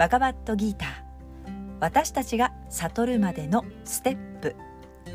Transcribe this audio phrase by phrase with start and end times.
[0.00, 0.88] バガバットギーター。
[1.78, 4.56] 私たちが悟るまでのステップ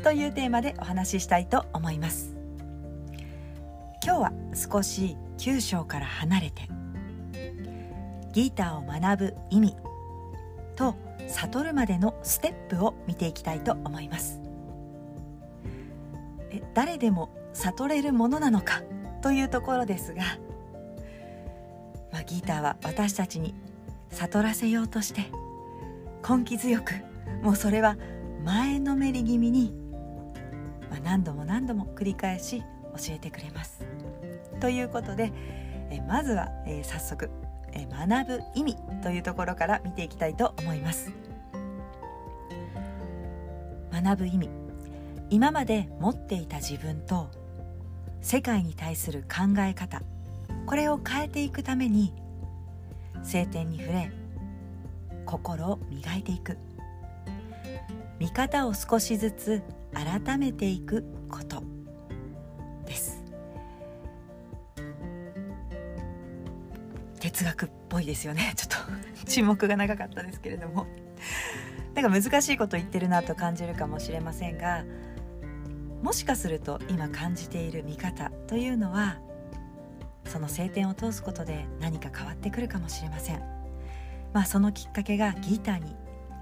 [0.04, 2.36] というテーマでお話ししたいと思います。
[4.04, 6.68] 今日は少し九章から離れて
[8.32, 9.76] ギーターを学ぶ意味
[10.76, 10.94] と
[11.26, 14.40] 悟るまでのステップを見ていきたいと思います。
[16.74, 18.84] 誰でも悟れるものなのか
[19.20, 20.22] というところですが、
[22.12, 23.52] まあ、ギーターは私たちに
[24.16, 25.26] 悟らせようとして
[26.28, 26.92] 根気強く
[27.42, 27.96] もうそれは
[28.44, 29.72] 前のめり気味に、
[30.90, 33.84] まあ、何度も何度も繰り返し教えてくれます。
[34.60, 35.32] ということで
[35.90, 37.30] えまずは、えー、早速、
[37.72, 41.12] え学ぶ意味というところから見ていきたいと思います。
[43.92, 44.50] 学ぶ意味
[45.30, 47.30] 今まで持っていた自分と
[48.20, 50.02] 世界に対する考え方
[50.66, 52.12] これを変えていくために
[53.24, 54.10] 晴天に触れ
[55.24, 56.56] 心を磨いていく。
[58.18, 61.62] 見方を少しずつ改めていくこと
[62.86, 63.22] です。
[67.20, 68.52] 哲学っぽいですよね。
[68.56, 70.86] ちょっと沈黙が長かったですけれども。
[71.94, 74.84] なんか難しいこと言ってるなと感じるかもしれませんが
[76.02, 79.16] もしかすると今感じている見方というのは
[80.26, 83.40] その晴天を通すことで何か変わってくるかもしれません。
[84.32, 85.96] まあそのきっかけがギターに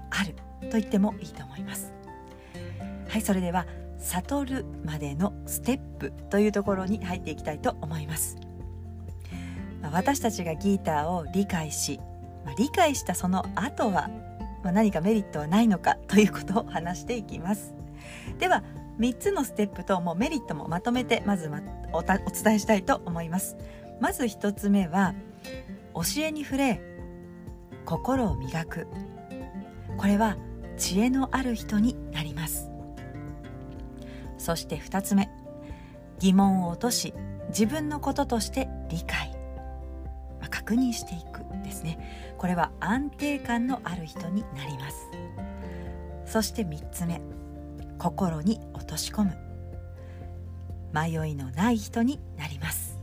[0.09, 0.35] ある
[0.69, 1.93] と言ってもいいと思います。
[3.07, 3.65] はいそれでは
[3.99, 8.37] 悟るまでのステップというところに入っていきたいと思います。
[9.81, 11.99] ま私たちがギターを理解し、
[12.45, 14.09] まあ、理解したその後は、
[14.63, 17.73] まあ、何かメリットはないのかということを話していきます。
[18.39, 18.63] では
[18.99, 21.51] 3つのステップともメリットもまとめてまず
[21.91, 23.57] お伝えしたいと思います。
[23.99, 25.13] まず1つ目は
[25.93, 26.81] 教えに触れ
[27.85, 28.87] 心を磨く。
[29.97, 30.37] これは
[30.77, 32.69] 知恵のある人になります。
[34.37, 35.29] そして2つ目
[36.19, 37.13] 疑問を落とし
[37.49, 39.31] 自分のこととして理解、
[40.39, 42.35] まあ、確認していくですね。
[42.37, 45.09] これは安定感のある人になります。
[46.25, 47.21] そして3つ目
[47.97, 49.37] 心に落とし込む。
[50.93, 52.99] 迷いのない人になります。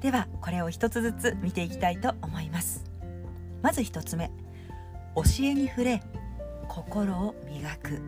[0.00, 2.84] ではこれを一つずつ見ていきたいと思います。
[3.62, 4.30] まず一つ目。
[5.14, 6.02] 教えに触れ。
[6.68, 8.00] 心を磨く。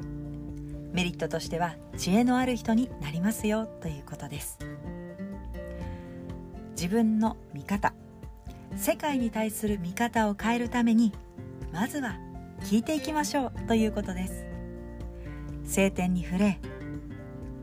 [0.92, 3.66] メリットとしては知恵のある人になりますよ。
[3.66, 4.58] ということです。
[6.70, 7.92] 自分の見方。
[8.76, 11.12] 世界に対する見方を変えるために
[11.72, 12.18] まずは
[12.60, 13.52] 聞いていきましょう。
[13.68, 14.45] ということです。
[15.66, 16.58] 晴天に触れ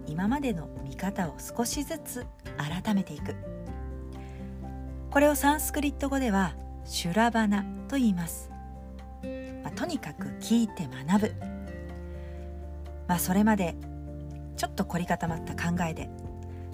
[0.06, 2.26] 今までの見方を少しずつ
[2.58, 3.36] 改めていく。
[5.14, 6.56] これをサンスクリット語では
[6.86, 8.50] シュラバナと言います、
[9.62, 11.34] まあ、とにかく聞いて学ぶ、
[13.08, 13.76] まあ、それまで
[14.58, 16.10] ちょっと凝り固まった考えで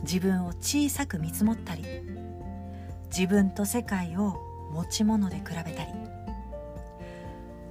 [0.03, 1.83] 自分を小さく見積もったり
[3.13, 4.37] 自分と世界を
[4.71, 5.91] 持ち物で比べたり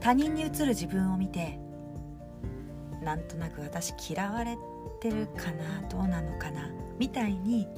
[0.01, 1.59] 他人に映る自分を見て
[3.03, 4.57] なんとなく私嫌われ
[5.01, 7.69] てるかなどうなのかなみたいに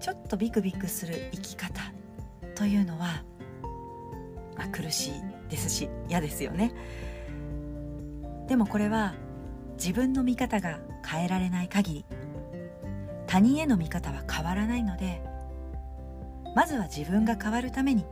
[0.00, 1.80] ちょっとビクビクする生き方
[2.54, 3.22] というのは、
[4.56, 5.12] まあ、苦しい
[5.48, 6.72] ですし嫌ですよね。
[8.48, 9.14] でもこれは
[9.78, 12.04] 自分の見方が変えられない限り
[13.26, 15.22] 他人への見方は変わらないので
[16.56, 18.04] まずは自分が変わるために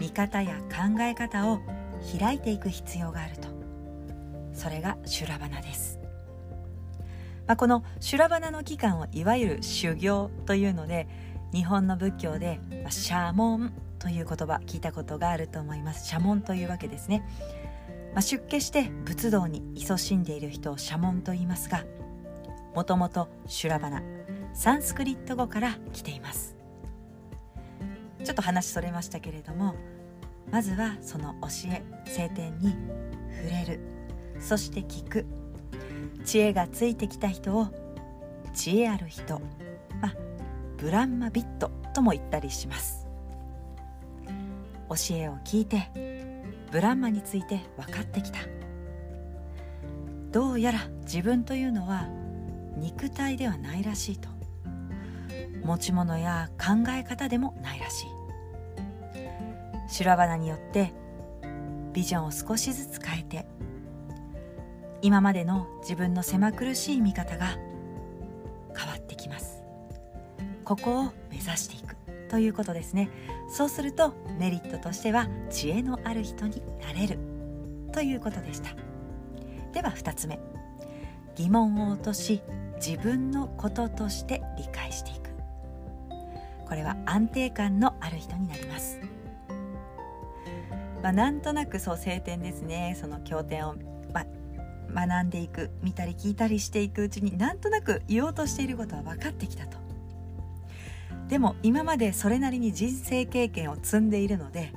[0.00, 1.60] 見方や考え方を
[2.18, 3.41] 開いていく必要があると。
[4.52, 5.98] それが修羅花です、
[7.46, 11.08] まあ、この修羅花の期間をいわゆる修行というので
[11.52, 16.08] 日本の仏教で、まあ、社門という言葉聞いたことがあると思います。
[16.08, 17.24] 社門というわけですね、
[18.14, 21.84] まあ、出家して仏道に勤しんでいる人を社門と言いますが
[22.74, 24.02] もともと修羅花
[24.54, 26.56] サンスクリット語から来ています。
[28.24, 29.74] ちょっと話それましたけれども
[30.50, 32.76] まずはその教え聖典に
[33.36, 33.91] 触れる。
[34.42, 35.24] そして聞く。
[36.24, 37.68] 知恵がついてきた人を
[38.54, 39.40] 知恵ある人、
[40.00, 40.14] まあ、
[40.76, 43.06] ブランマビットとも言ったりします。
[44.88, 45.88] 教えを聞いて
[46.70, 48.40] ブランマについて分かってきた。
[50.30, 52.08] どうやら自分というのは
[52.76, 54.28] 肉体ではないらしいと。
[55.64, 58.06] 持ち物や考え方でもないらしい。
[59.88, 60.92] 修羅花によって
[61.92, 63.46] ビジョンを少しずつ変えて
[65.02, 67.56] 今までの自分の狭苦しい見方が
[68.76, 69.62] 変わってきます。
[70.64, 71.96] ここを目指していく
[72.30, 73.10] ということですね。
[73.50, 77.18] そうするとメリットとしては知恵のある人になれる
[77.92, 78.70] ということでした。
[79.72, 80.38] では2つ目。
[81.34, 82.42] 疑問を落とし
[82.76, 85.30] 自分のこととして理解していく。
[86.66, 88.98] これは安定感のある人になります。
[91.02, 92.96] まあ、なんとなくそう晴天ですね。
[92.98, 93.74] その経典を、
[94.94, 99.78] 学んでいく見たり聞いたりしていくうちになんとなく言おうとしていることは分かってきたと
[101.28, 104.72] でも今までそれなりに人生経験を積んでいるので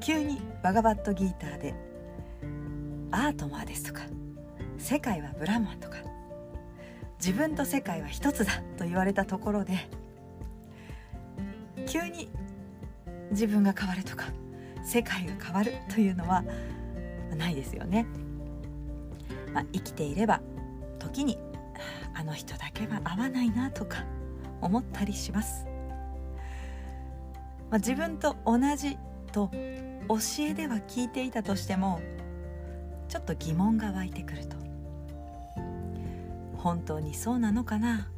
[0.00, 1.74] 急にバガバットギーターで
[3.10, 4.02] アートマーですとか
[4.78, 5.98] 世界はブラマンとか
[7.18, 9.88] 自分と世界は一つだと言われたところで
[11.86, 12.28] 急に
[13.30, 14.26] 自分が変わるとか
[14.84, 16.44] 世界が変わるというのは
[17.36, 18.06] ないですよね。
[19.56, 20.42] まあ、生きていれば
[20.98, 21.38] 時に
[22.12, 24.04] あの人だけは合わないなとか
[24.60, 25.64] 思ったりします。
[27.70, 28.98] まあ、自分と同じ
[29.32, 29.50] と
[30.08, 32.02] 教えでは聞いていたとしても
[33.08, 34.56] ちょっと疑問が湧いてくると。
[36.58, 38.10] 本当にそうなのかな、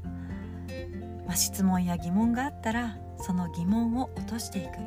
[1.25, 4.79] まあ、質問や疑問があったらその疑問を落としていく。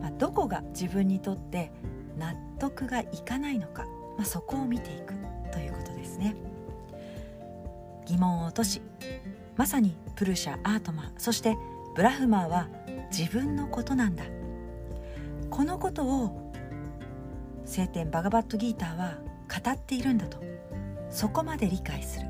[0.00, 1.72] まあどこが自分にとって
[2.16, 3.84] 納得がいかないのか、
[4.16, 5.14] まあ、そこを見ていく
[5.52, 6.36] ということですね。
[8.06, 8.82] 疑問を落とし
[9.56, 11.56] まさにプルシャアートマンそして
[11.94, 12.68] ブラフマーは
[13.10, 14.24] 自分のことなんだ。
[15.50, 16.52] このことを
[17.64, 19.18] 聖典バガバットギーターは
[19.48, 20.38] 語っているんだと
[21.10, 22.26] そこまで理解する。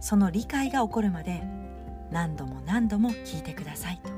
[0.00, 1.42] その理解が起こるまで
[2.10, 4.10] 何度も何度も聞いてくださいと。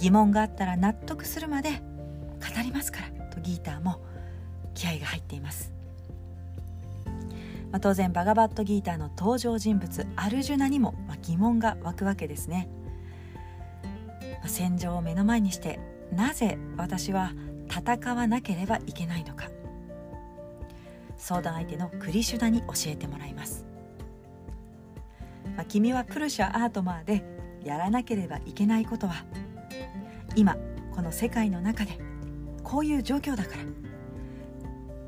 [0.00, 1.76] 疑問があったら納得するまで語
[2.62, 4.00] りますからとギーターも
[4.80, 5.72] 気合が入っています、
[7.70, 12.70] まあ、当然バガバットギーターの登場人物アルジュナにも疑問が湧くわけですね、
[14.40, 15.78] まあ、戦場を目の前にして
[16.12, 17.32] なぜ私は
[17.68, 19.48] 戦わなければいけないのか。
[21.18, 23.66] 相談相手のクリシュナに教えてもらいます、
[25.54, 27.22] まあ、君はプルシャアートマーで
[27.62, 29.26] やらなければいけないことは
[30.34, 30.56] 今
[30.94, 31.98] この世界の中で
[32.64, 33.89] こういう状況だから。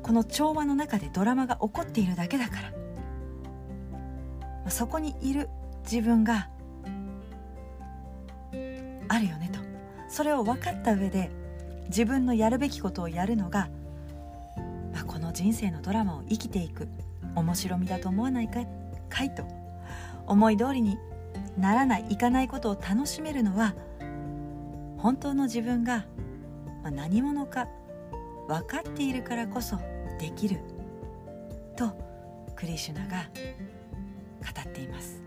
[0.03, 2.61] この調和の中でドラマが起こっているだけだか
[4.65, 4.69] ら。
[4.69, 5.49] そこにいる
[5.83, 6.49] 自分が
[9.07, 9.59] あるよねと。
[10.07, 11.31] それを分かった上で
[11.87, 13.69] 自分のやるべきことをやるのが、
[14.93, 16.87] まあ、この人生のドラマを生きていく
[17.35, 18.61] 面白みだと思わないか
[19.09, 19.43] かいと。
[20.27, 20.97] 思い通りに
[21.57, 23.75] ならないいかないことを楽しめるのは
[24.97, 26.05] 本当の自分が
[26.83, 27.67] 何者か
[28.47, 29.77] 分かっているからこそ
[30.23, 30.61] できる。
[31.75, 31.91] と
[32.55, 33.25] クリシュナが
[34.39, 35.21] 語っています、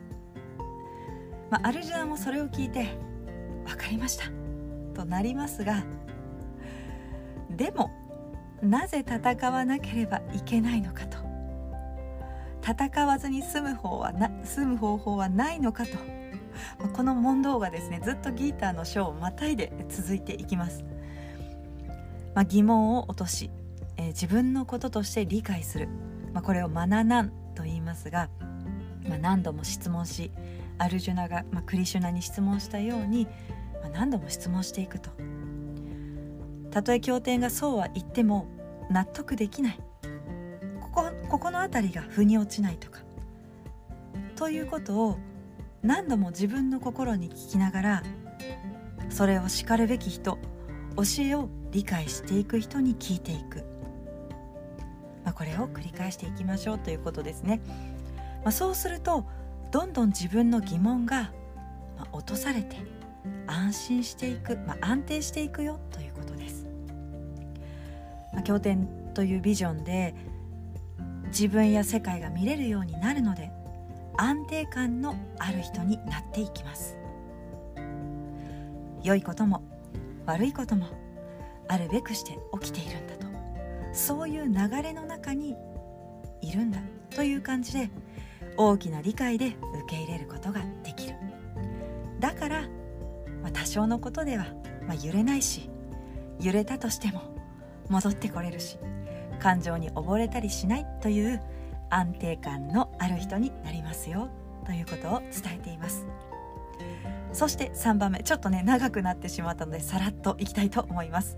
[1.51, 2.97] まあ、アルジュナもそれを聞いて
[3.67, 4.25] 分かりました。
[4.95, 5.85] となりますが
[7.51, 7.91] でも
[8.63, 11.19] なぜ戦わなければいけないのかと。
[12.63, 15.91] 戦わずに済む方はな済む方法はないのかと。
[16.95, 20.85] この問答がですねずっとギーターの章をまたいで続いていきます、
[22.35, 23.51] まあ、疑問を落とし、
[23.97, 25.89] えー、自分のこととして理解する、
[26.33, 28.29] まあ、これをマナナンと言いますが、
[29.09, 30.31] まあ、何度も質問し
[30.79, 33.27] アルジュナが、まあ、クリシュナに質問したように、
[33.83, 35.11] まあ、何度も質問していくと。
[36.71, 38.47] たとえ経典がそうは言っても
[38.91, 39.81] 納得できない。
[40.81, 43.01] ここここの辺りが腑に落ちないとか。
[44.35, 45.19] ということを
[45.83, 48.03] 何度も自分の心に聞きながら
[49.09, 50.39] それをしかるべき人
[50.97, 53.65] 教えを理解していく人に聞いていく、
[55.27, 57.61] まあ、これを繰り返していきましょうということですね、
[58.45, 59.27] まあ、そうすると
[59.73, 61.33] どんどん自分の疑問が、
[61.99, 62.77] ま落とされて
[63.49, 66.67] 安心していく、まあ、安定していくよということです、
[68.33, 70.15] まあ、経典というビジョンで
[71.27, 73.51] 自分や世界が見れるようになるので
[74.17, 76.97] 安定感のある人になっていきます。
[79.03, 79.63] 良いことも
[80.25, 80.87] 悪いことも
[81.69, 83.26] あるべくして起きているんだと。
[83.97, 85.57] そういう流れの中に
[86.43, 86.79] いるんだ
[87.11, 87.91] という感じで
[88.57, 89.57] 大きな理解で受
[89.89, 91.17] け入れることができる。
[92.21, 92.63] だから、
[93.43, 94.47] まあ、多少のことでは、
[94.87, 95.71] まあ、揺れないし
[96.41, 97.23] 揺れたとしても
[97.89, 98.79] 戻ってこれるし
[99.39, 101.43] 感情に溺れたりしないという
[101.91, 104.29] 安定感のある人になりますよ
[104.65, 106.07] ということを伝えています。
[107.33, 111.37] そして3番目ちょっとね長くなってしまったのでさらっといきたいと思います。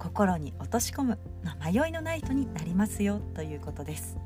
[0.00, 4.16] 心に落とし込むま迷いのない人になりますよということです。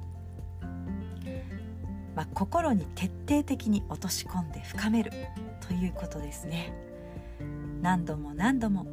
[2.14, 5.11] まあ、心に徹底的に落とし込んで深める
[5.66, 6.73] ということですね。
[7.83, 8.87] 何度も何度も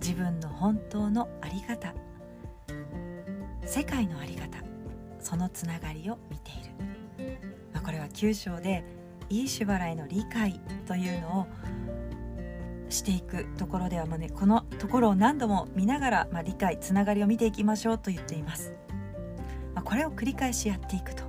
[0.00, 1.94] 自分の本当の在り方
[3.64, 4.58] 世界の在り方
[5.20, 7.38] そのつながりを見ている、
[7.72, 8.84] まあ、これは9章で
[9.30, 11.46] いい主払いの理解というのを
[12.88, 18.72] していくところではもうねこのところを何度も見ながら、まあ、理解つながりを見ていきましょうと言っています、
[19.74, 21.24] まあ、これを繰り返しやっていくと、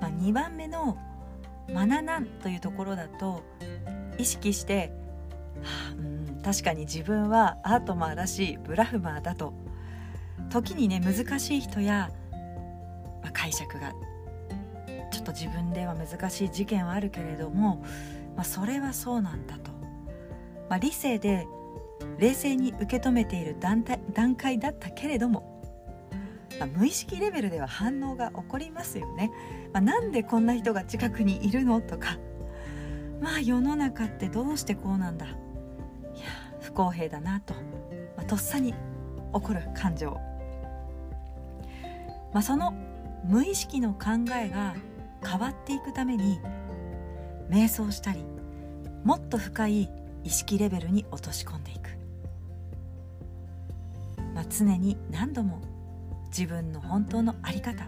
[0.00, 0.98] まあ、2番目の
[1.72, 3.42] 「マナナン」というところだと
[4.18, 4.92] 意識して
[5.62, 9.54] 「はあ、うん確かに自分はアートマーだしブラフマーだと。
[10.50, 12.10] 時にね難しい人や、
[13.22, 13.92] まあ、解釈が。
[15.10, 17.84] ちょっと自分では難しい事件はあるけれども、
[18.36, 19.70] まあ、それはそうなんだと、
[20.68, 21.46] まあ、理性で
[22.18, 25.62] 冷静に受け止めている段段階だったけれども、
[26.58, 29.30] まあ、無意識レベルでは反応が起こりますよね。
[29.72, 32.18] まあ、なんでこんな人が近くにいるのとか。
[33.22, 35.26] まあ世の中ってどうしてこうなんだ。
[35.26, 35.34] いや
[36.60, 37.54] 不公平だなと、
[38.16, 38.76] まあ、とっさに起
[39.32, 40.20] こる感情。
[42.32, 42.74] まあ、その
[43.24, 44.74] 無意識の考えが
[45.24, 46.40] 変わっていくために
[47.52, 48.24] 瞑想したり
[49.04, 49.90] もっと深い
[50.24, 51.90] 意識レベルに落とし込んでいく、
[54.34, 55.60] まあ、常に何度も
[56.28, 57.86] 自分の本当の在り方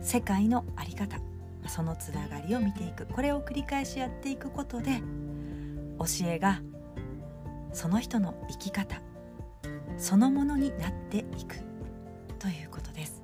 [0.00, 1.18] 世界の在り方
[1.66, 3.06] そのつながりを見ていく。
[3.06, 5.02] これを繰り返しやっていくことで
[5.98, 6.62] 教えが
[7.72, 9.00] その人の生き方
[9.98, 11.56] そのものになっていく。
[12.38, 13.19] ということです。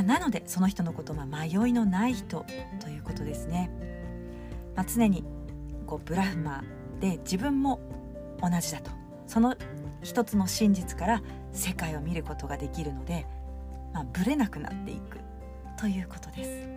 [0.00, 2.44] あなのでその人のことは迷いのない人
[2.80, 3.70] ということですね、
[4.76, 5.24] まあ、常に
[5.86, 7.80] こうブラフマーで自分も
[8.40, 8.90] 同じだと。
[9.26, 9.56] その
[10.02, 13.26] 一つの真実から世界を見ることができるので、
[13.92, 15.18] まあ、ブレなくなっていく
[15.78, 16.68] ということです、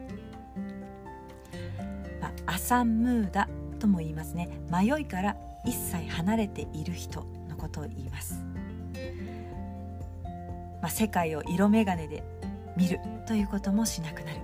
[2.19, 3.47] まあ、アサンムーダ
[3.79, 4.49] とも言いますね。
[4.69, 8.43] 迷いから一切離れている人のことを言います、
[10.81, 12.23] まあ、世界を色眼鏡で
[12.81, 14.39] 見るということもしなくなる、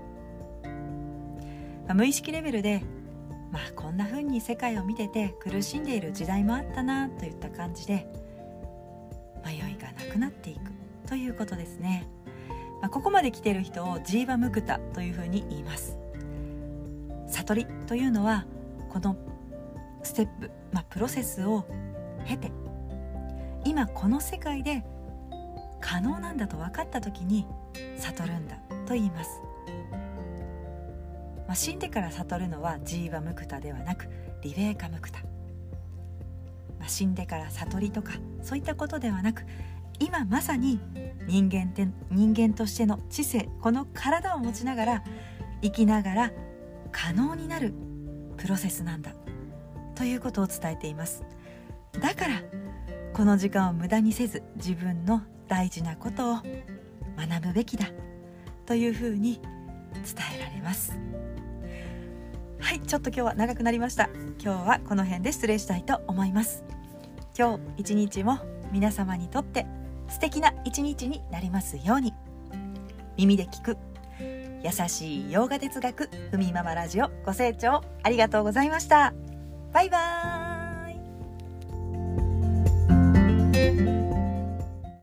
[1.88, 2.84] まあ、無意識レベルで
[3.52, 8.08] まあこんな風に世界を見てて苦しんでいる時代もあったなといった感じで
[9.44, 10.72] 迷いがなくなっていく
[11.08, 12.08] ということですね、
[12.82, 15.98] まあ、ここまで来ている人をジーバムクタというふうに言います。
[17.30, 18.46] 悟りというのは
[18.90, 19.18] この
[20.04, 21.66] ステップ、まあ、プロセスを
[22.26, 22.52] 経て
[23.66, 24.84] 今この世界で
[25.82, 27.46] 可能なんだと分かった時に
[27.98, 29.42] 悟るんだと言います、
[31.48, 34.08] まあ、死んでから悟るのはジーバムクタではなく
[34.42, 35.22] リベーカムクタ、
[36.80, 39.44] まあ、死んでから悟りとかそういったことではなく
[40.00, 40.80] 今まさに
[41.28, 45.04] 人間て人間としての知性この体を持ちながら
[45.62, 46.32] 生きながら
[46.92, 47.74] 可能になる
[48.38, 49.12] プロセスなんだ
[49.96, 51.24] ということを伝えています。
[52.00, 52.42] だから
[53.14, 56.38] この時間を無駄にせず自分の大事なことを
[57.18, 57.88] 学ぶべきだ。
[58.66, 59.40] というふうに
[59.94, 60.04] 伝
[60.36, 60.98] えられます。
[62.60, 64.10] はいちょっと今日は長くなりました。
[64.44, 66.64] 今日はこの辺で失礼したいと思います。
[67.38, 68.40] 今日一日も
[68.72, 69.66] 皆様にとって
[70.10, 72.14] 素敵な一日になりますように。
[73.18, 73.78] 耳で聞く
[74.64, 79.14] 優しい洋画哲学ふみママラジオご清聴ありがとうございました。
[79.72, 83.97] バイバーイ。